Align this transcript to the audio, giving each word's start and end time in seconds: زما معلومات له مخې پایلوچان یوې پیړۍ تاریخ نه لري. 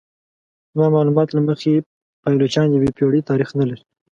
زما 0.73 0.87
معلومات 0.95 1.29
له 1.35 1.41
مخې 1.49 1.71
پایلوچان 2.23 2.67
یوې 2.71 2.89
پیړۍ 2.97 3.21
تاریخ 3.29 3.49
نه 3.59 3.65
لري. 3.69 3.83